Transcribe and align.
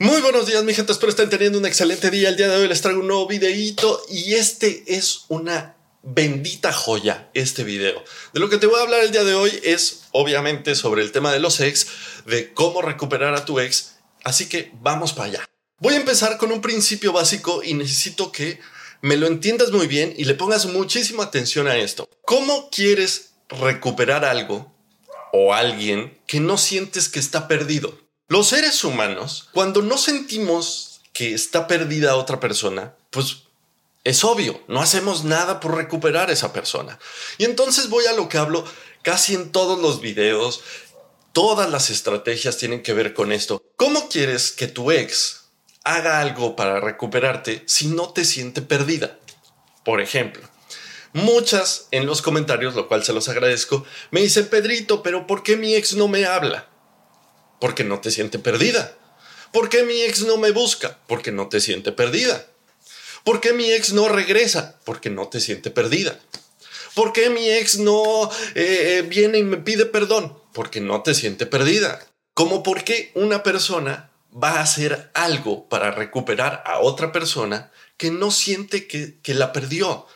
Muy 0.00 0.20
buenos 0.20 0.46
días, 0.46 0.62
mi 0.62 0.74
gente. 0.74 0.92
Espero 0.92 1.10
estén 1.10 1.28
teniendo 1.28 1.58
un 1.58 1.66
excelente 1.66 2.08
día. 2.12 2.28
El 2.28 2.36
día 2.36 2.46
de 2.46 2.54
hoy 2.54 2.68
les 2.68 2.82
traigo 2.82 3.00
un 3.00 3.08
nuevo 3.08 3.26
videito 3.26 4.00
y 4.08 4.34
este 4.34 4.84
es 4.86 5.24
una 5.26 5.76
bendita 6.04 6.72
joya, 6.72 7.28
este 7.34 7.64
video. 7.64 8.04
De 8.32 8.38
lo 8.38 8.48
que 8.48 8.58
te 8.58 8.68
voy 8.68 8.78
a 8.78 8.84
hablar 8.84 9.02
el 9.02 9.10
día 9.10 9.24
de 9.24 9.34
hoy 9.34 9.50
es 9.64 10.04
obviamente 10.12 10.76
sobre 10.76 11.02
el 11.02 11.10
tema 11.10 11.32
de 11.32 11.40
los 11.40 11.58
ex, 11.58 11.88
de 12.26 12.54
cómo 12.54 12.80
recuperar 12.80 13.34
a 13.34 13.44
tu 13.44 13.58
ex. 13.58 13.96
Así 14.22 14.48
que 14.48 14.70
vamos 14.80 15.12
para 15.14 15.30
allá. 15.30 15.44
Voy 15.80 15.94
a 15.94 15.98
empezar 15.98 16.38
con 16.38 16.52
un 16.52 16.60
principio 16.60 17.12
básico 17.12 17.64
y 17.64 17.74
necesito 17.74 18.30
que 18.30 18.60
me 19.00 19.16
lo 19.16 19.26
entiendas 19.26 19.72
muy 19.72 19.88
bien 19.88 20.14
y 20.16 20.26
le 20.26 20.34
pongas 20.34 20.66
muchísima 20.66 21.24
atención 21.24 21.66
a 21.66 21.76
esto. 21.76 22.08
¿Cómo 22.24 22.70
quieres 22.70 23.32
recuperar 23.48 24.24
algo 24.24 24.72
o 25.32 25.54
alguien 25.54 26.20
que 26.28 26.38
no 26.38 26.56
sientes 26.56 27.08
que 27.08 27.18
está 27.18 27.48
perdido? 27.48 28.07
Los 28.30 28.48
seres 28.48 28.84
humanos, 28.84 29.48
cuando 29.54 29.80
no 29.80 29.96
sentimos 29.96 31.00
que 31.14 31.32
está 31.32 31.66
perdida 31.66 32.16
otra 32.16 32.40
persona, 32.40 32.94
pues 33.08 33.38
es 34.04 34.22
obvio, 34.22 34.62
no 34.68 34.82
hacemos 34.82 35.24
nada 35.24 35.60
por 35.60 35.74
recuperar 35.74 36.28
a 36.28 36.34
esa 36.34 36.52
persona. 36.52 36.98
Y 37.38 37.46
entonces 37.46 37.88
voy 37.88 38.04
a 38.04 38.12
lo 38.12 38.28
que 38.28 38.36
hablo 38.36 38.66
casi 39.00 39.34
en 39.34 39.50
todos 39.50 39.78
los 39.78 40.02
videos. 40.02 40.60
Todas 41.32 41.70
las 41.70 41.88
estrategias 41.88 42.58
tienen 42.58 42.82
que 42.82 42.92
ver 42.92 43.14
con 43.14 43.32
esto. 43.32 43.62
¿Cómo 43.76 44.10
quieres 44.10 44.52
que 44.52 44.66
tu 44.66 44.90
ex 44.90 45.46
haga 45.84 46.20
algo 46.20 46.54
para 46.54 46.80
recuperarte 46.80 47.62
si 47.64 47.86
no 47.86 48.10
te 48.10 48.26
siente 48.26 48.60
perdida? 48.60 49.18
Por 49.86 50.02
ejemplo, 50.02 50.46
muchas 51.14 51.88
en 51.92 52.04
los 52.04 52.20
comentarios, 52.20 52.74
lo 52.74 52.88
cual 52.88 53.04
se 53.04 53.14
los 53.14 53.30
agradezco, 53.30 53.86
me 54.10 54.20
dicen, 54.20 54.48
Pedrito, 54.48 55.02
pero 55.02 55.26
¿por 55.26 55.42
qué 55.42 55.56
mi 55.56 55.74
ex 55.74 55.94
no 55.94 56.08
me 56.08 56.26
habla? 56.26 56.68
Porque 57.60 57.84
no 57.84 58.00
te 58.00 58.10
siente 58.10 58.38
perdida. 58.38 58.96
¿Por 59.52 59.68
qué 59.68 59.82
mi 59.82 60.02
ex 60.02 60.22
no 60.22 60.36
me 60.36 60.50
busca? 60.50 60.98
Porque 61.06 61.32
no 61.32 61.48
te 61.48 61.60
siente 61.60 61.92
perdida. 61.92 62.46
¿Por 63.24 63.40
qué 63.40 63.52
mi 63.52 63.70
ex 63.72 63.92
no 63.92 64.08
regresa? 64.08 64.78
Porque 64.84 65.10
no 65.10 65.28
te 65.28 65.40
siente 65.40 65.70
perdida. 65.70 66.18
¿Por 66.94 67.12
qué 67.12 67.30
mi 67.30 67.48
ex 67.48 67.78
no 67.78 68.30
eh, 68.54 69.04
viene 69.08 69.38
y 69.38 69.42
me 69.42 69.58
pide 69.58 69.86
perdón? 69.86 70.36
Porque 70.52 70.80
no 70.80 71.02
te 71.02 71.14
siente 71.14 71.46
perdida. 71.46 72.04
Como 72.34 72.62
por 72.62 72.84
qué 72.84 73.12
una 73.14 73.42
persona 73.42 74.10
va 74.32 74.52
a 74.52 74.62
hacer 74.62 75.10
algo 75.14 75.68
para 75.68 75.90
recuperar 75.90 76.62
a 76.66 76.80
otra 76.80 77.12
persona 77.12 77.70
que 77.96 78.10
no 78.10 78.30
siente 78.30 78.86
que, 78.86 79.18
que 79.20 79.34
la 79.34 79.52
perdió. 79.52 80.06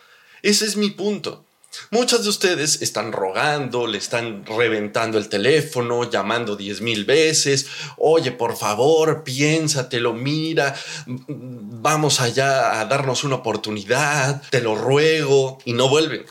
Ese 0.42 0.64
es 0.64 0.76
mi 0.76 0.90
punto. 0.90 1.44
Muchas 1.90 2.24
de 2.24 2.30
ustedes 2.30 2.82
están 2.82 3.12
rogando, 3.12 3.86
le 3.86 3.98
están 3.98 4.44
reventando 4.46 5.18
el 5.18 5.28
teléfono, 5.28 6.10
llamando 6.10 6.56
diez 6.56 6.80
mil 6.80 7.04
veces. 7.04 7.66
Oye, 7.96 8.32
por 8.32 8.56
favor, 8.56 9.24
piénsatelo, 9.24 10.12
mira, 10.12 10.74
vamos 11.06 12.20
allá 12.20 12.80
a 12.80 12.84
darnos 12.84 13.24
una 13.24 13.36
oportunidad, 13.36 14.42
te 14.50 14.60
lo 14.60 14.74
ruego, 14.74 15.58
y 15.64 15.72
no 15.72 15.88
vuelven. 15.88 16.24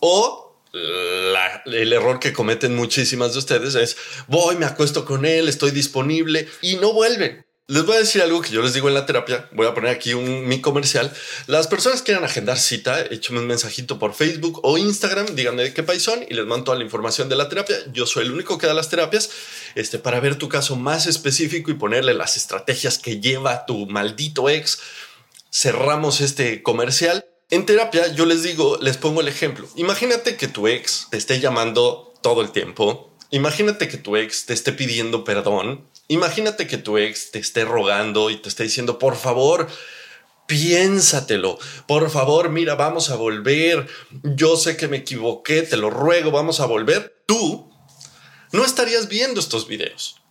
O 0.00 0.56
el 0.72 1.92
error 1.92 2.18
que 2.18 2.32
cometen 2.32 2.74
muchísimas 2.74 3.32
de 3.34 3.38
ustedes 3.40 3.74
es, 3.74 3.96
voy, 4.26 4.56
me 4.56 4.66
acuesto 4.66 5.04
con 5.04 5.24
él, 5.24 5.48
estoy 5.48 5.70
disponible, 5.70 6.48
y 6.62 6.76
no 6.76 6.92
vuelven. 6.92 7.44
Les 7.68 7.86
voy 7.86 7.94
a 7.94 8.00
decir 8.00 8.20
algo 8.20 8.42
que 8.42 8.50
yo 8.50 8.60
les 8.60 8.74
digo 8.74 8.88
en 8.88 8.94
la 8.94 9.06
terapia. 9.06 9.48
Voy 9.52 9.68
a 9.68 9.72
poner 9.72 9.90
aquí 9.90 10.14
un 10.14 10.48
mi 10.48 10.60
comercial. 10.60 11.12
Las 11.46 11.68
personas 11.68 12.00
que 12.00 12.06
quieran 12.06 12.24
agendar 12.24 12.58
cita, 12.58 13.00
échenme 13.02 13.38
un 13.38 13.46
mensajito 13.46 14.00
por 14.00 14.14
Facebook 14.14 14.58
o 14.64 14.78
Instagram, 14.78 15.26
díganme 15.36 15.62
de 15.62 15.72
qué 15.72 15.84
país 15.84 16.02
son 16.02 16.24
y 16.28 16.34
les 16.34 16.44
mando 16.44 16.64
toda 16.64 16.78
la 16.78 16.84
información 16.84 17.28
de 17.28 17.36
la 17.36 17.48
terapia. 17.48 17.76
Yo 17.92 18.04
soy 18.04 18.24
el 18.24 18.32
único 18.32 18.58
que 18.58 18.66
da 18.66 18.74
las 18.74 18.88
terapias 18.88 19.30
este, 19.76 20.00
para 20.00 20.18
ver 20.18 20.36
tu 20.36 20.48
caso 20.48 20.74
más 20.74 21.06
específico 21.06 21.70
y 21.70 21.74
ponerle 21.74 22.14
las 22.14 22.36
estrategias 22.36 22.98
que 22.98 23.20
lleva 23.20 23.64
tu 23.64 23.86
maldito 23.86 24.50
ex. 24.50 24.80
Cerramos 25.52 26.20
este 26.20 26.64
comercial. 26.64 27.24
En 27.48 27.64
terapia 27.64 28.08
yo 28.08 28.26
les 28.26 28.42
digo, 28.42 28.76
les 28.80 28.96
pongo 28.96 29.20
el 29.20 29.28
ejemplo. 29.28 29.68
Imagínate 29.76 30.36
que 30.36 30.48
tu 30.48 30.66
ex 30.66 31.06
te 31.12 31.16
esté 31.16 31.38
llamando 31.38 32.12
todo 32.22 32.42
el 32.42 32.50
tiempo. 32.50 33.11
Imagínate 33.32 33.88
que 33.88 33.96
tu 33.96 34.16
ex 34.16 34.46
te 34.46 34.52
esté 34.52 34.72
pidiendo 34.72 35.24
perdón 35.24 35.88
Imagínate 36.08 36.66
que 36.66 36.76
tu 36.76 36.98
ex 36.98 37.30
te 37.30 37.38
esté 37.38 37.64
rogando 37.64 38.28
y 38.28 38.36
te 38.36 38.48
esté 38.48 38.64
diciendo, 38.64 38.98
por 38.98 39.16
favor, 39.16 39.68
piénsatelo. 40.46 41.58
Por 41.86 42.10
favor, 42.10 42.50
mira, 42.50 42.74
vamos 42.74 43.08
a 43.08 43.16
volver. 43.16 43.86
Yo 44.22 44.56
sé 44.56 44.76
que 44.76 44.88
me 44.88 44.98
equivoqué, 44.98 45.62
te 45.62 45.78
lo 45.78 45.88
ruego, 45.88 46.30
vamos 46.30 46.60
a 46.60 46.66
volver. 46.66 47.24
Tú 47.24 47.72
no 48.52 48.64
estarías 48.64 49.08
viendo 49.08 49.40
estos 49.40 49.66
videos. 49.66 50.21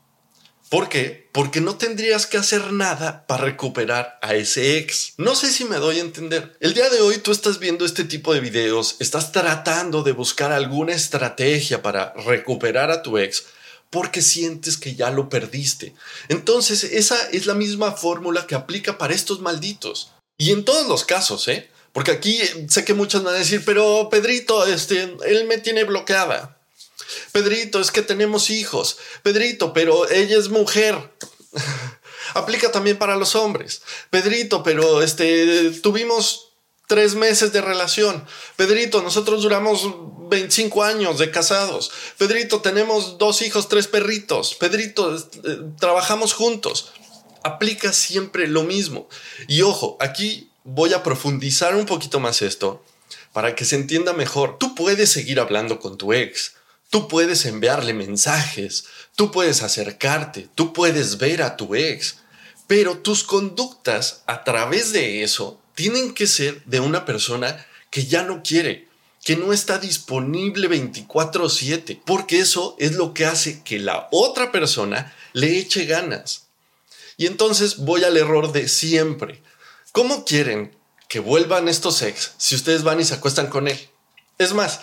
¿Por 0.72 0.88
qué? 0.88 1.28
Porque 1.34 1.60
no 1.60 1.76
tendrías 1.76 2.28
que 2.28 2.38
hacer 2.38 2.72
nada 2.72 3.28
para 3.28 3.44
recuperar 3.44 4.18
a 4.22 4.36
ese 4.36 4.78
ex. 4.78 5.16
No 5.18 5.36
sé 5.36 5.52
si 5.52 5.66
me 5.66 5.76
doy 5.76 5.98
a 5.98 6.02
entender. 6.02 6.56
El 6.62 6.74
día 6.74 6.90
de 6.90 7.02
hoy 7.02 7.18
tú 7.18 7.34
estás 7.34 7.60
viendo 7.60 7.84
este 7.84 8.06
tipo 8.06 8.34
de 8.34 8.40
videos, 8.40 8.96
estás 9.00 9.34
tratando 9.34 10.02
de 10.02 10.14
buscar 10.14 10.54
alguna 10.54 10.94
estrategia 10.94 11.82
para 11.82 12.14
recuperar 12.14 12.90
a 12.90 13.02
tu 13.02 13.18
ex 13.18 13.48
porque 13.90 14.22
sientes 14.22 14.78
que 14.78 14.96
ya 14.96 15.12
lo 15.12 15.28
perdiste. 15.28 15.94
Entonces, 16.30 16.86
esa 16.86 17.18
es 17.32 17.48
la 17.48 17.54
misma 17.54 17.92
fórmula 17.92 18.48
que 18.48 18.56
aplica 18.56 18.98
para 18.98 19.14
estos 19.14 19.42
malditos. 19.42 20.14
Y 20.38 20.52
en 20.52 20.64
todos 20.64 20.88
los 20.88 21.04
casos, 21.04 21.50
¿eh? 21.50 21.70
Porque 21.92 22.12
aquí 22.12 22.40
sé 22.70 22.86
que 22.86 22.94
muchas 22.94 23.24
van 23.24 23.36
a 23.36 23.40
decir, 23.40 23.62
pero 23.66 24.08
Pedrito, 24.10 24.66
este, 24.66 25.18
él 25.26 25.48
me 25.50 25.58
tiene 25.58 25.84
bloqueada. 25.84 26.61
Pedrito, 27.32 27.80
es 27.80 27.92
que 27.92 28.02
tenemos 28.02 28.50
hijos. 28.50 28.98
Pedrito, 29.24 29.74
pero 29.74 30.10
ella 30.10 30.38
es 30.38 30.50
mujer. 30.50 30.98
Aplica 32.34 32.72
también 32.72 32.98
para 32.98 33.16
los 33.16 33.36
hombres. 33.36 33.82
Pedrito, 34.10 34.64
pero 34.64 35.02
este, 35.02 35.72
tuvimos 35.82 36.52
tres 36.88 37.16
meses 37.16 37.54
de 37.54 37.62
relación. 37.62 38.26
Pedrito, 38.56 39.02
nosotros 39.02 39.44
duramos 39.44 39.82
25 40.30 40.84
años 40.84 41.20
de 41.20 41.32
casados. 41.32 41.92
Pedrito, 42.18 42.62
tenemos 42.62 43.18
dos 43.18 43.42
hijos, 43.42 43.70
tres 43.70 43.88
perritos. 43.88 44.56
Pedrito, 44.56 45.16
eh, 45.16 45.22
trabajamos 45.80 46.34
juntos. 46.34 46.92
Aplica 47.44 47.92
siempre 47.94 48.48
lo 48.48 48.64
mismo. 48.64 49.08
Y 49.48 49.62
ojo, 49.62 49.98
aquí 50.00 50.52
voy 50.64 50.94
a 50.94 51.02
profundizar 51.02 51.76
un 51.76 51.86
poquito 51.86 52.20
más 52.20 52.42
esto 52.42 52.84
para 53.34 53.56
que 53.56 53.66
se 53.66 53.76
entienda 53.76 54.14
mejor. 54.14 54.58
Tú 54.58 54.76
puedes 54.76 55.10
seguir 55.10 55.40
hablando 55.40 55.80
con 55.80 55.98
tu 55.98 56.14
ex. 56.14 56.56
Tú 56.92 57.08
puedes 57.08 57.46
enviarle 57.46 57.94
mensajes. 57.94 58.84
Tú 59.16 59.32
puedes 59.32 59.64
acercarte. 59.64 60.50
Tú 60.54 60.74
puedes 60.74 61.18
ver 61.18 61.42
a 61.42 61.56
tu 61.56 61.74
ex. 61.74 62.18
Pero 62.68 62.98
tus 62.98 63.24
conductas 63.24 64.24
a 64.28 64.44
través 64.44 64.92
de 64.92 65.24
eso 65.24 65.60
tienen 65.74 66.14
que 66.14 66.28
ser 66.28 66.64
de 66.66 66.82
una 66.82 67.06
persona 67.06 67.66
que 67.90 68.06
ya 68.06 68.24
no 68.24 68.44
quiere, 68.44 68.90
que 69.24 69.38
no 69.38 69.54
está 69.54 69.78
disponible 69.78 70.68
24/7, 70.68 72.02
porque 72.06 72.40
eso 72.40 72.76
es 72.78 72.96
lo 72.96 73.14
que 73.14 73.26
hace 73.26 73.64
que 73.64 73.80
la 73.80 74.10
otra 74.12 74.52
persona 74.52 75.16
le 75.32 75.58
eche 75.58 75.86
ganas. 75.86 76.48
Y 77.16 77.26
entonces 77.26 77.78
voy 77.78 78.04
al 78.04 78.18
error 78.18 78.52
de 78.52 78.68
siempre. 78.68 79.42
¿Cómo 79.94 80.26
quieren 80.26 80.76
que 81.08 81.20
vuelvan 81.20 81.70
estos 81.70 82.02
ex 82.02 82.34
si 82.38 82.56
ustedes 82.56 82.84
van 82.84 83.00
y 83.00 83.06
se 83.06 83.14
acuestan 83.14 83.48
con 83.48 83.70
él? 83.70 83.80
Es 84.38 84.54
más, 84.54 84.82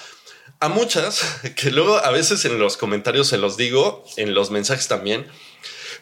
a 0.61 0.69
muchas, 0.69 1.23
que 1.57 1.71
luego 1.71 1.97
a 1.97 2.11
veces 2.11 2.45
en 2.45 2.59
los 2.59 2.77
comentarios 2.77 3.29
se 3.29 3.39
los 3.39 3.57
digo, 3.57 4.05
en 4.17 4.35
los 4.35 4.51
mensajes 4.51 4.89
también, 4.89 5.27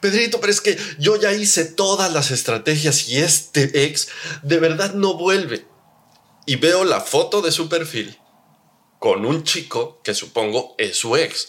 Pedrito, 0.00 0.41
pero 0.41 0.53
es 0.53 0.61
que 0.61 0.78
yo 0.99 1.17
ya 1.17 1.33
hice 1.33 1.65
todas 1.65 2.12
las 2.12 2.31
estrategias 2.31 3.09
y 3.09 3.19
este 3.19 3.84
ex 3.84 4.09
de 4.43 4.59
verdad 4.59 4.95
no 4.95 5.15
vuelve. 5.15 5.66
Y 6.45 6.56
veo 6.56 6.84
la 6.84 7.00
foto 7.00 7.43
de 7.43 7.50
su 7.50 7.69
perfil 7.69 8.19
con 8.99 9.25
un 9.25 9.43
chico 9.45 10.00
que 10.05 10.15
supongo 10.15 10.75
es 10.78 10.97
su 10.97 11.16
ex. 11.16 11.49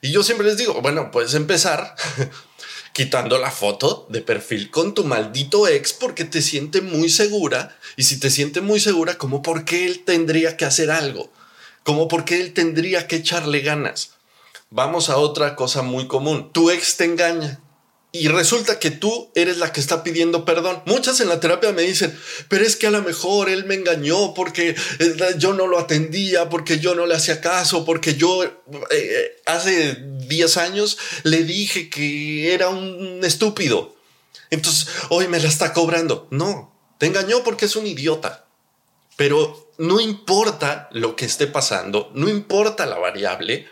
Y 0.00 0.12
yo 0.12 0.22
siempre 0.22 0.46
les 0.46 0.56
digo, 0.56 0.80
bueno, 0.80 1.10
puedes 1.10 1.34
empezar 1.34 1.94
quitando 2.92 3.38
la 3.38 3.50
foto 3.50 4.06
de 4.08 4.22
perfil 4.22 4.70
con 4.70 4.94
tu 4.94 5.04
maldito 5.04 5.68
ex 5.68 5.92
porque 5.92 6.24
te 6.24 6.40
siente 6.40 6.80
muy 6.80 7.10
segura. 7.10 7.76
Y 7.96 8.04
si 8.04 8.18
te 8.18 8.30
siente 8.30 8.60
muy 8.60 8.80
segura, 8.80 9.18
como 9.18 9.42
por 9.42 9.64
qué 9.64 9.84
él 9.86 10.04
tendría 10.04 10.56
que 10.56 10.64
hacer 10.64 10.90
algo? 10.90 11.30
Como 11.82 12.08
por 12.08 12.24
qué 12.24 12.40
él 12.40 12.52
tendría 12.52 13.06
que 13.06 13.16
echarle 13.16 13.60
ganas? 13.60 14.12
Vamos 14.70 15.10
a 15.10 15.16
otra 15.16 15.56
cosa 15.56 15.82
muy 15.82 16.06
común. 16.06 16.50
Tu 16.52 16.70
ex 16.70 16.96
te 16.96 17.04
engaña 17.04 17.60
y 18.12 18.26
resulta 18.26 18.80
que 18.80 18.90
tú 18.90 19.30
eres 19.36 19.58
la 19.58 19.72
que 19.72 19.80
está 19.80 20.02
pidiendo 20.02 20.44
perdón. 20.44 20.82
Muchas 20.84 21.20
en 21.20 21.28
la 21.28 21.38
terapia 21.38 21.72
me 21.72 21.82
dicen, 21.82 22.16
pero 22.48 22.64
es 22.64 22.74
que 22.76 22.88
a 22.88 22.90
lo 22.90 23.02
mejor 23.02 23.48
él 23.48 23.64
me 23.66 23.74
engañó 23.74 24.34
porque 24.34 24.74
eh, 24.98 25.16
yo 25.38 25.52
no 25.52 25.68
lo 25.68 25.78
atendía, 25.78 26.48
porque 26.48 26.80
yo 26.80 26.94
no 26.94 27.06
le 27.06 27.14
hacía 27.14 27.40
caso, 27.40 27.84
porque 27.84 28.16
yo 28.16 28.42
eh, 28.44 29.40
hace 29.46 29.96
10 30.26 30.56
años 30.56 30.98
le 31.22 31.44
dije 31.44 31.88
que 31.88 32.52
era 32.52 32.68
un 32.68 33.20
estúpido. 33.22 33.94
Entonces, 34.50 34.88
hoy 35.10 35.28
me 35.28 35.38
la 35.38 35.48
está 35.48 35.72
cobrando. 35.72 36.26
No, 36.30 36.74
te 36.98 37.06
engañó 37.06 37.44
porque 37.44 37.66
es 37.66 37.76
un 37.76 37.86
idiota. 37.86 38.46
Pero 39.16 39.69
no 39.80 39.98
importa 39.98 40.90
lo 40.92 41.16
que 41.16 41.24
esté 41.24 41.46
pasando, 41.46 42.10
no 42.14 42.28
importa 42.28 42.84
la 42.86 42.98
variable, 42.98 43.66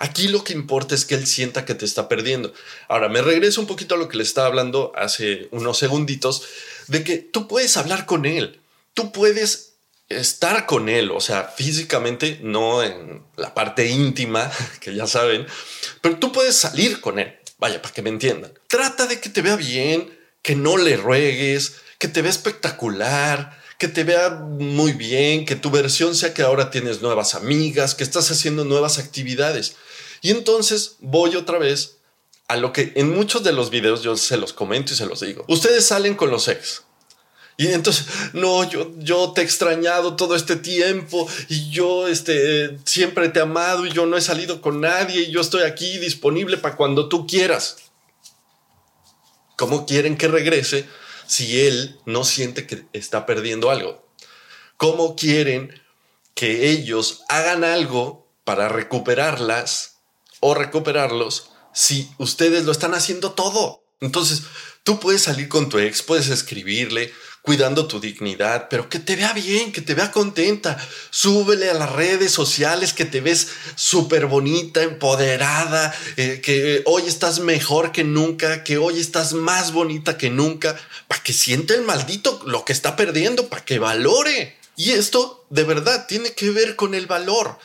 Aquí 0.00 0.26
lo 0.26 0.42
que 0.42 0.52
importa 0.52 0.94
es 0.94 1.04
que 1.04 1.14
él 1.14 1.24
sienta 1.24 1.64
que 1.64 1.74
te 1.74 1.84
está 1.84 2.08
perdiendo. 2.08 2.52
Ahora, 2.88 3.08
me 3.08 3.22
regreso 3.22 3.60
un 3.60 3.68
poquito 3.68 3.94
a 3.94 3.98
lo 3.98 4.08
que 4.08 4.16
le 4.16 4.24
estaba 4.24 4.48
hablando 4.48 4.92
hace 4.96 5.48
unos 5.52 5.78
segunditos, 5.78 6.42
de 6.88 7.04
que 7.04 7.16
tú 7.18 7.46
puedes 7.46 7.76
hablar 7.76 8.04
con 8.04 8.26
él, 8.26 8.60
tú 8.92 9.12
puedes 9.12 9.74
estar 10.08 10.66
con 10.66 10.88
él, 10.88 11.12
o 11.12 11.20
sea, 11.20 11.44
físicamente, 11.44 12.40
no 12.42 12.82
en 12.82 13.22
la 13.36 13.54
parte 13.54 13.86
íntima, 13.86 14.50
que 14.80 14.94
ya 14.94 15.06
saben, 15.06 15.46
pero 16.02 16.18
tú 16.18 16.32
puedes 16.32 16.56
salir 16.56 17.00
con 17.00 17.18
él. 17.20 17.38
Vaya, 17.58 17.80
para 17.80 17.94
que 17.94 18.02
me 18.02 18.10
entiendan. 18.10 18.52
Trata 18.66 19.06
de 19.06 19.20
que 19.20 19.30
te 19.30 19.42
vea 19.42 19.56
bien, 19.56 20.18
que 20.42 20.56
no 20.56 20.76
le 20.76 20.96
ruegues, 20.96 21.76
que 21.98 22.08
te 22.08 22.20
vea 22.20 22.30
espectacular, 22.30 23.63
que 23.84 23.88
te 23.88 24.04
vea 24.04 24.30
muy 24.30 24.94
bien, 24.94 25.44
que 25.44 25.56
tu 25.56 25.70
versión 25.70 26.14
sea 26.14 26.32
que 26.32 26.40
ahora 26.40 26.70
tienes 26.70 27.02
nuevas 27.02 27.34
amigas, 27.34 27.94
que 27.94 28.02
estás 28.02 28.30
haciendo 28.30 28.64
nuevas 28.64 28.98
actividades. 28.98 29.76
Y 30.22 30.30
entonces 30.30 30.96
voy 31.00 31.36
otra 31.36 31.58
vez 31.58 31.98
a 32.48 32.56
lo 32.56 32.72
que 32.72 32.94
en 32.94 33.14
muchos 33.14 33.44
de 33.44 33.52
los 33.52 33.68
videos 33.68 34.02
yo 34.02 34.16
se 34.16 34.38
los 34.38 34.54
comento 34.54 34.94
y 34.94 34.96
se 34.96 35.04
los 35.04 35.20
digo. 35.20 35.44
Ustedes 35.48 35.84
salen 35.84 36.14
con 36.14 36.30
los 36.30 36.48
ex. 36.48 36.84
Y 37.58 37.66
entonces, 37.66 38.06
no, 38.32 38.66
yo, 38.66 38.90
yo 38.96 39.32
te 39.32 39.42
he 39.42 39.44
extrañado 39.44 40.16
todo 40.16 40.34
este 40.34 40.56
tiempo 40.56 41.28
y 41.50 41.68
yo 41.68 42.08
este, 42.08 42.78
siempre 42.86 43.28
te 43.28 43.40
he 43.40 43.42
amado 43.42 43.84
y 43.84 43.92
yo 43.92 44.06
no 44.06 44.16
he 44.16 44.22
salido 44.22 44.62
con 44.62 44.80
nadie 44.80 45.24
y 45.24 45.30
yo 45.30 45.42
estoy 45.42 45.64
aquí 45.64 45.98
disponible 45.98 46.56
para 46.56 46.76
cuando 46.76 47.10
tú 47.10 47.26
quieras. 47.26 47.76
¿Cómo 49.56 49.84
quieren 49.84 50.16
que 50.16 50.26
regrese 50.26 50.86
si 51.26 51.60
él 51.60 52.00
no 52.04 52.24
siente 52.24 52.66
que 52.66 52.86
está 52.92 53.26
perdiendo 53.26 53.70
algo? 53.70 54.06
¿Cómo 54.76 55.14
quieren 55.16 55.80
que 56.34 56.70
ellos 56.70 57.22
hagan 57.28 57.64
algo 57.64 58.26
para 58.44 58.68
recuperarlas 58.68 59.98
o 60.40 60.54
recuperarlos 60.54 61.50
si 61.72 62.10
ustedes 62.18 62.64
lo 62.64 62.72
están 62.72 62.94
haciendo 62.94 63.32
todo? 63.32 63.83
Entonces, 64.04 64.42
tú 64.82 65.00
puedes 65.00 65.22
salir 65.22 65.48
con 65.48 65.68
tu 65.68 65.78
ex, 65.78 66.02
puedes 66.02 66.28
escribirle, 66.28 67.12
cuidando 67.44 67.86
tu 67.86 68.00
dignidad, 68.00 68.68
pero 68.70 68.88
que 68.88 68.98
te 68.98 69.16
vea 69.16 69.34
bien, 69.34 69.70
que 69.70 69.82
te 69.82 69.94
vea 69.94 70.10
contenta. 70.10 70.78
Súbele 71.10 71.70
a 71.70 71.74
las 71.74 71.92
redes 71.92 72.32
sociales 72.32 72.94
que 72.94 73.04
te 73.04 73.20
ves 73.20 73.48
súper 73.74 74.26
bonita, 74.26 74.82
empoderada, 74.82 75.94
eh, 76.16 76.40
que 76.42 76.82
hoy 76.86 77.02
estás 77.06 77.40
mejor 77.40 77.92
que 77.92 78.02
nunca, 78.02 78.64
que 78.64 78.78
hoy 78.78 78.98
estás 78.98 79.34
más 79.34 79.72
bonita 79.72 80.16
que 80.16 80.30
nunca, 80.30 80.74
para 81.06 81.22
que 81.22 81.34
siente 81.34 81.74
el 81.74 81.82
maldito 81.82 82.40
lo 82.46 82.64
que 82.64 82.72
está 82.72 82.96
perdiendo, 82.96 83.48
para 83.48 83.64
que 83.64 83.78
valore. 83.78 84.56
Y 84.76 84.92
esto 84.92 85.44
de 85.50 85.64
verdad 85.64 86.06
tiene 86.06 86.32
que 86.32 86.50
ver 86.50 86.76
con 86.76 86.94
el 86.94 87.06
valor. 87.06 87.58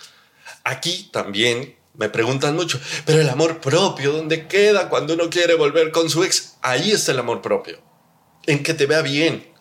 Aquí 0.66 1.10
también 1.14 1.79
me 2.00 2.10
preguntan 2.10 2.56
mucho, 2.56 2.80
pero 3.06 3.20
el 3.20 3.30
amor 3.30 3.60
propio, 3.60 4.14
¿dónde 4.14 4.48
queda 4.48 4.88
cuando 4.88 5.16
uno 5.16 5.30
quiere 5.30 5.56
volver 5.56 5.92
con 5.92 6.10
su 6.10 6.24
ex? 6.24 6.56
Ahí 6.62 6.92
está 6.92 7.12
el 7.12 7.20
amor 7.20 7.42
propio. 7.42 7.78
En 8.48 8.64
que 8.64 8.74
te 8.74 8.86
vea 8.86 9.02
bien, 9.02 9.54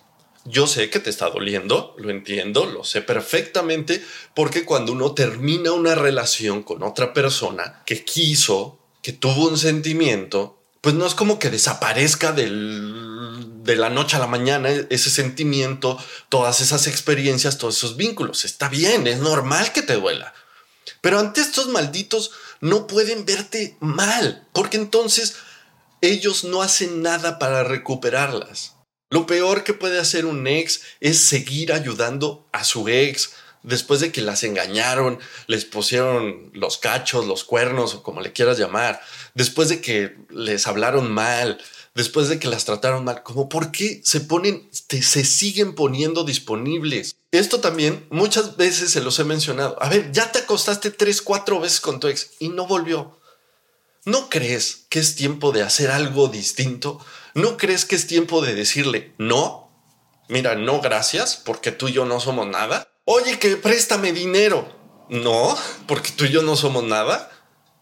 yo 0.44 0.69
sé 0.69 0.88
que 0.88 1.00
te 1.00 1.11
está 1.11 1.29
doliendo, 1.31 1.96
lo 1.99 2.11
entiendo, 2.11 2.64
lo 2.64 2.85
sé 2.85 3.02
perfectamente, 3.02 4.05
porque 4.35 4.64
cuando 4.64 4.93
uno 4.93 5.14
termina 5.14 5.73
una 5.73 5.96
relación 5.96 6.62
con 6.62 6.85
otra 6.85 7.12
persona 7.12 7.82
que 7.85 8.05
quiso, 8.05 8.79
que 9.02 9.12
tuvo 9.12 9.49
un 9.49 9.58
sentimiento, 9.58 10.62
pues 10.81 10.94
no 10.94 11.06
es 11.06 11.17
como 11.17 11.40
que 11.40 11.50
desaparezca 11.50 12.31
del, 12.31 13.64
de 13.64 13.75
la 13.75 13.90
noche 13.90 14.17
a 14.17 14.20
la 14.20 14.29
mañana 14.29 14.69
ese 14.69 15.11
sentimiento, 15.11 15.99
todas 16.29 16.61
esas 16.61 16.87
experiencias, 16.87 17.58
todos 17.58 17.76
esos 17.79 17.96
vínculos. 17.96 18.44
Está 18.44 18.69
bien, 18.69 19.08
es 19.08 19.19
normal 19.19 19.73
que 19.73 19.82
te 19.82 19.94
duela. 19.94 20.35
Pero 21.00 21.19
ante 21.19 21.40
estos 21.40 21.69
malditos 21.69 22.31
no 22.61 22.87
pueden 22.87 23.25
verte 23.25 23.76
mal, 23.81 24.46
porque 24.52 24.76
entonces 24.76 25.37
ellos 26.00 26.44
no 26.44 26.62
hacen 26.62 27.02
nada 27.02 27.38
para 27.38 27.64
recuperarlas. 27.64 28.75
Lo 29.11 29.26
peor 29.26 29.64
que 29.64 29.73
puede 29.73 29.99
hacer 29.99 30.26
un 30.26 30.46
ex 30.46 30.82
es 31.00 31.19
seguir 31.20 31.73
ayudando 31.73 32.46
a 32.52 32.62
su 32.64 32.88
ex 32.88 33.31
después 33.62 34.00
de 34.00 34.12
que 34.12 34.20
las 34.20 34.44
engañaron, 34.44 35.19
les 35.46 35.64
pusieron 35.64 36.50
los 36.55 36.79
cachos, 36.79 37.26
los 37.26 37.44
cuernos 37.44 37.94
o 37.94 38.02
como 38.02 38.20
le 38.20 38.32
quieras 38.32 38.58
llamar, 38.58 39.00
después 39.35 39.69
de 39.69 39.81
que 39.81 40.17
les 40.31 40.67
hablaron 40.67 41.11
mal, 41.11 41.58
después 41.99 42.29
de 42.29 42.39
que 42.39 42.47
las 42.47 42.65
trataron 42.65 43.03
mal, 43.03 43.25
como 43.25 43.49
por 43.49 43.73
qué 43.73 44.00
se 44.05 44.21
ponen, 44.21 44.71
se 44.73 45.25
siguen 45.25 45.75
poniendo 45.75 46.23
disponibles. 46.23 47.17
Esto 47.33 47.59
también 47.61 48.06
muchas 48.09 48.56
veces 48.56 48.93
se 48.93 49.00
los 49.00 49.19
he 49.19 49.25
mencionado. 49.25 49.77
A 49.83 49.89
ver, 49.89 50.12
ya 50.12 50.31
te 50.31 50.39
acostaste 50.39 50.93
tres, 50.93 51.21
cuatro 51.21 51.59
veces 51.59 51.81
con 51.81 51.99
tu 51.99 52.06
ex 52.06 52.31
y 52.39 52.50
no 52.50 52.69
volvió. 52.69 53.19
¿No 54.05 54.31
crees 54.31 54.87
que 54.89 55.00
es 55.00 55.17
tiempo 55.17 55.50
de 55.50 55.62
hacer 55.62 55.91
algo 55.91 56.29
distinto? 56.29 57.05
¿No 57.35 57.56
crees 57.56 57.85
que 57.85 57.97
es 57.97 58.06
tiempo 58.06 58.43
de 58.43 58.55
decirle 58.55 59.12
no? 59.19 59.69
Mira, 60.29 60.55
no 60.55 60.81
gracias, 60.81 61.37
porque 61.37 61.73
tú 61.73 61.89
y 61.89 61.95
yo 61.95 62.05
no 62.05 62.21
somos 62.21 62.47
nada. 62.47 62.89
Oye, 63.06 63.41
que 63.41 63.56
préstame 63.56 64.12
dinero. 64.12 64.73
No, 65.11 65.59
porque 65.89 66.12
tú 66.12 66.27
y 66.27 66.31
yo 66.31 66.43
no 66.43 66.55
somos 66.55 66.85
nada. 66.85 67.29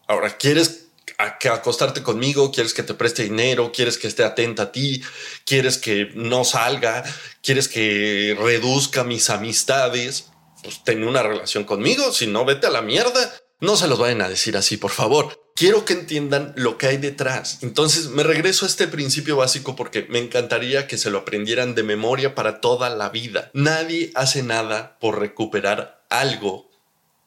Ahora, 0.07 0.37
¿quieres 0.37 0.86
acostarte 1.17 2.03
conmigo? 2.03 2.51
¿Quieres 2.51 2.73
que 2.73 2.83
te 2.83 2.93
preste 2.93 3.23
dinero? 3.23 3.71
¿Quieres 3.71 3.97
que 3.97 4.07
esté 4.07 4.23
atenta 4.23 4.63
a 4.63 4.71
ti? 4.71 5.01
¿Quieres 5.45 5.77
que 5.77 6.11
no 6.15 6.43
salga? 6.43 7.03
¿Quieres 7.41 7.67
que 7.67 8.35
reduzca 8.39 9.03
mis 9.03 9.29
amistades? 9.29 10.29
Pues 10.63 10.83
ten 10.83 11.07
una 11.07 11.23
relación 11.23 11.63
conmigo, 11.63 12.11
si 12.11 12.27
no, 12.27 12.45
vete 12.45 12.67
a 12.67 12.71
la 12.71 12.81
mierda. 12.81 13.33
No 13.59 13.75
se 13.75 13.87
los 13.87 13.99
vayan 13.99 14.21
a 14.21 14.29
decir 14.29 14.57
así, 14.57 14.77
por 14.77 14.91
favor 14.91 15.47
quiero 15.57 15.85
que 15.85 15.93
entiendan 15.93 16.53
lo 16.55 16.77
que 16.77 16.87
hay 16.87 16.97
detrás. 16.97 17.59
Entonces 17.61 18.09
me 18.09 18.23
regreso 18.23 18.65
a 18.65 18.69
este 18.69 18.87
principio 18.87 19.35
básico 19.35 19.75
porque 19.75 20.05
me 20.09 20.19
encantaría 20.19 20.87
que 20.87 20.97
se 20.97 21.09
lo 21.09 21.17
aprendieran 21.17 21.75
de 21.75 21.83
memoria 21.83 22.35
para 22.35 22.61
toda 22.61 22.89
la 22.89 23.09
vida. 23.09 23.49
Nadie 23.53 24.11
hace 24.13 24.43
nada 24.43 24.97
por 24.99 25.19
recuperar 25.19 26.05
algo 26.09 26.69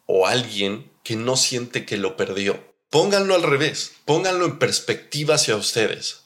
o 0.06 0.26
alguien 0.26 0.90
que 1.02 1.16
no 1.16 1.36
siente 1.36 1.84
que 1.84 1.98
lo 1.98 2.16
perdió. 2.16 2.69
Pónganlo 2.90 3.36
al 3.36 3.44
revés, 3.44 3.92
pónganlo 4.04 4.44
en 4.46 4.58
perspectiva 4.58 5.36
hacia 5.36 5.54
ustedes. 5.54 6.22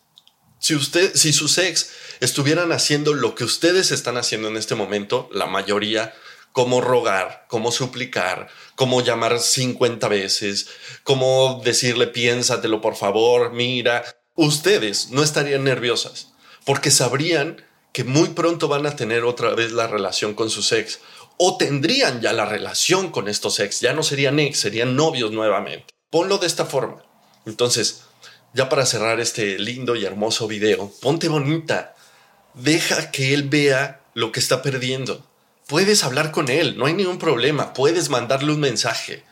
Si 0.59 0.75
usted, 0.75 1.15
si 1.15 1.35
sus 1.35 1.59
ex 1.59 1.91
estuvieran 2.21 2.73
haciendo 2.73 3.13
lo 3.13 3.35
que 3.35 3.45
ustedes 3.45 3.91
están 3.91 4.17
haciendo 4.17 4.49
en 4.49 4.57
este 4.57 4.75
momento, 4.75 5.29
la 5.31 5.45
mayoría 5.45 6.15
cómo 6.53 6.81
rogar, 6.81 7.45
cómo 7.49 7.71
suplicar, 7.71 8.49
cómo 8.77 9.03
llamar 9.03 9.41
50 9.41 10.09
veces, 10.09 10.69
cómo 11.03 11.61
decirle 11.63 12.07
piénsatelo 12.07 12.81
por 12.81 12.97
favor, 12.97 13.53
mira, 13.53 14.03
ustedes 14.35 15.11
no 15.11 15.23
estarían 15.23 15.65
nerviosas 15.65 16.29
porque 16.65 16.91
sabrían 16.91 17.63
que 17.93 18.05
muy 18.05 18.31
pronto 18.31 18.69
van 18.69 18.87
a 18.87 18.97
tener 18.97 19.25
otra 19.25 19.55
vez 19.55 19.73
la 19.73 19.87
relación 19.87 20.33
con 20.35 20.49
sus 20.49 20.73
ex 20.73 21.01
o 21.37 21.59
tendrían 21.59 22.23
ya 22.23 22.33
la 22.33 22.47
relación 22.47 23.11
con 23.11 23.29
estos 23.29 23.61
ex, 23.61 23.81
ya 23.81 23.93
no 23.93 24.03
serían 24.03 24.39
ex, 24.39 24.61
serían 24.61 24.97
novios 24.97 25.31
nuevamente. 25.31 25.94
Ponlo 26.15 26.39
de 26.39 26.47
esta 26.47 26.65
forma. 26.65 27.03
Entonces, 27.45 28.05
ya 28.53 28.69
para 28.69 28.87
cerrar 28.87 29.19
este 29.19 29.59
lindo 29.59 29.97
y 29.97 30.05
hermoso 30.05 30.47
video, 30.47 30.93
ponte 31.01 31.27
bonita. 31.27 31.97
Deja 32.55 33.11
que 33.11 33.35
él 33.35 33.49
vea 33.49 34.01
lo 34.15 34.31
que 34.31 34.39
está 34.39 34.63
perdiendo 34.63 35.27
puedes 35.67 36.05
hablar 36.05 36.31
con 36.31 36.49
él, 36.49 36.77
no 36.77 36.87
hay 36.87 36.95
ningún 36.95 37.19
problema, 37.19 37.73
puedes 37.73 38.11
mandarle 38.11 38.53
un 38.53 38.61
mensaje, 38.61 39.23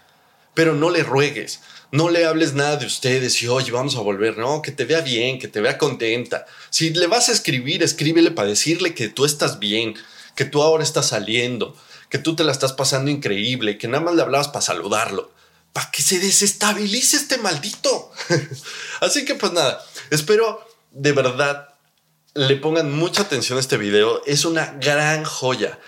pero 0.54 0.74
no 0.74 0.90
le 0.90 1.02
ruegues, 1.02 1.60
no 1.90 2.08
le 2.08 2.24
hables 2.24 2.54
nada 2.54 2.76
de 2.76 2.86
ustedes 2.86 3.42
y 3.42 3.48
oye, 3.48 3.70
vamos 3.70 3.96
a 3.96 4.00
volver, 4.00 4.38
no, 4.38 4.62
que 4.62 4.72
te 4.72 4.84
vea 4.84 5.00
bien, 5.00 5.38
que 5.38 5.48
te 5.48 5.60
vea 5.60 5.78
contenta. 5.78 6.46
Si 6.70 6.90
le 6.90 7.06
vas 7.06 7.28
a 7.28 7.32
escribir, 7.32 7.82
escríbele 7.82 8.30
para 8.30 8.48
decirle 8.48 8.94
que 8.94 9.08
tú 9.08 9.24
estás 9.24 9.58
bien, 9.58 9.94
que 10.34 10.44
tú 10.44 10.62
ahora 10.62 10.82
estás 10.82 11.08
saliendo, 11.08 11.76
que 12.08 12.18
tú 12.18 12.34
te 12.34 12.44
la 12.44 12.52
estás 12.52 12.72
pasando 12.72 13.10
increíble, 13.10 13.78
que 13.78 13.88
nada 13.88 14.04
más 14.04 14.14
le 14.14 14.22
hablabas 14.22 14.48
para 14.48 14.62
saludarlo, 14.62 15.30
para 15.72 15.90
que 15.90 16.02
se 16.02 16.18
desestabilice 16.18 17.16
este 17.16 17.38
maldito. 17.38 18.12
Así 19.00 19.24
que 19.24 19.34
pues 19.34 19.52
nada, 19.52 19.84
espero 20.10 20.66
de 20.90 21.12
verdad 21.12 21.68
le 22.34 22.56
pongan 22.56 22.92
mucha 22.92 23.22
atención 23.22 23.58
a 23.58 23.60
este 23.60 23.76
video. 23.76 24.22
Es 24.26 24.44
una 24.44 24.74
gran 24.80 25.24
joya. 25.24 25.78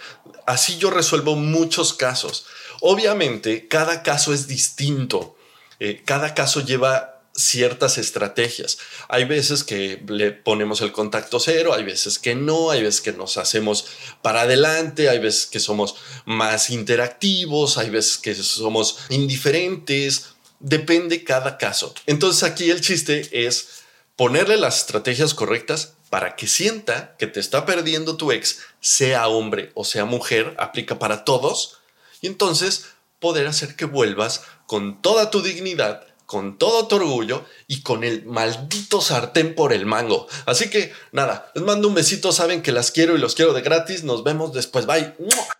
Así 0.46 0.76
yo 0.76 0.90
resuelvo 0.90 1.36
muchos 1.36 1.94
casos. 1.94 2.46
Obviamente, 2.80 3.66
cada 3.68 4.02
caso 4.02 4.34
es 4.34 4.46
distinto. 4.46 5.36
Eh, 5.80 6.02
cada 6.04 6.34
caso 6.34 6.60
lleva 6.60 7.13
ciertas 7.34 7.98
estrategias. 7.98 8.78
Hay 9.08 9.24
veces 9.24 9.64
que 9.64 10.02
le 10.06 10.30
ponemos 10.30 10.80
el 10.80 10.92
contacto 10.92 11.40
cero, 11.40 11.74
hay 11.74 11.84
veces 11.84 12.18
que 12.18 12.34
no, 12.34 12.70
hay 12.70 12.82
veces 12.82 13.00
que 13.00 13.12
nos 13.12 13.36
hacemos 13.38 13.86
para 14.22 14.42
adelante, 14.42 15.08
hay 15.08 15.18
veces 15.18 15.46
que 15.46 15.60
somos 15.60 15.96
más 16.24 16.70
interactivos, 16.70 17.76
hay 17.76 17.90
veces 17.90 18.18
que 18.18 18.34
somos 18.34 18.98
indiferentes. 19.08 20.26
Depende 20.60 21.24
cada 21.24 21.58
caso. 21.58 21.92
Entonces 22.06 22.42
aquí 22.44 22.70
el 22.70 22.80
chiste 22.80 23.28
es 23.46 23.82
ponerle 24.16 24.56
las 24.56 24.78
estrategias 24.78 25.34
correctas 25.34 25.94
para 26.10 26.36
que 26.36 26.46
sienta 26.46 27.16
que 27.18 27.26
te 27.26 27.40
está 27.40 27.66
perdiendo 27.66 28.16
tu 28.16 28.30
ex, 28.30 28.60
sea 28.80 29.26
hombre 29.26 29.72
o 29.74 29.84
sea 29.84 30.04
mujer, 30.04 30.54
aplica 30.58 31.00
para 31.00 31.24
todos, 31.24 31.78
y 32.20 32.28
entonces 32.28 32.86
poder 33.18 33.48
hacer 33.48 33.74
que 33.74 33.84
vuelvas 33.84 34.42
con 34.66 35.02
toda 35.02 35.30
tu 35.30 35.42
dignidad 35.42 36.06
con 36.34 36.58
todo 36.58 36.88
tu 36.88 36.96
orgullo 36.96 37.44
y 37.68 37.82
con 37.82 38.02
el 38.02 38.24
maldito 38.26 39.00
sartén 39.00 39.54
por 39.54 39.72
el 39.72 39.86
mango. 39.86 40.26
Así 40.46 40.68
que 40.68 40.92
nada, 41.12 41.52
les 41.54 41.62
mando 41.62 41.86
un 41.86 41.94
besito, 41.94 42.32
saben 42.32 42.60
que 42.60 42.72
las 42.72 42.90
quiero 42.90 43.14
y 43.14 43.20
los 43.20 43.36
quiero 43.36 43.52
de 43.52 43.62
gratis. 43.62 44.02
Nos 44.02 44.24
vemos 44.24 44.52
después. 44.52 44.84
Bye. 44.84 45.14